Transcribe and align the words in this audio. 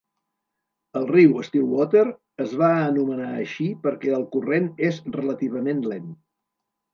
El 0.99 1.03
riu 1.09 1.35
Stillwater 1.47 2.05
es 2.45 2.55
va 2.61 2.69
anomenar 2.87 3.27
així 3.43 3.67
perquè 3.85 4.15
el 4.21 4.27
corrent 4.37 4.71
és 4.89 4.99
relativament 5.19 5.85
lent. 5.93 6.11